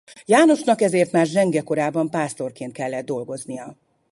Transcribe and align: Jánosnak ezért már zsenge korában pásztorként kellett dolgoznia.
Jánosnak 0.25 0.81
ezért 0.81 1.11
már 1.11 1.25
zsenge 1.25 1.61
korában 1.61 2.09
pásztorként 2.09 2.73
kellett 2.73 3.05
dolgoznia. 3.05 3.75